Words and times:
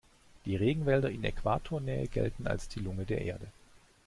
Die 0.45 0.55
Regenwälder 0.55 1.11
in 1.11 1.23
Äquatornähe 1.23 2.07
gelten 2.07 2.47
als 2.47 2.67
die 2.67 2.79
Lunge 2.79 3.05
der 3.05 3.21
Erde. 3.21 3.45